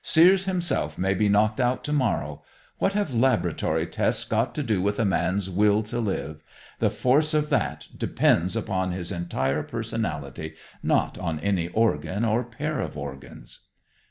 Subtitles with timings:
[0.03, 2.41] Seares himself may be knocked out tomorrow.
[2.79, 6.41] What have laboratory tests got to do with a man's will to live?
[6.79, 12.79] The force of that depends upon his entire personality, not on any organ or pair
[12.79, 13.59] of organs."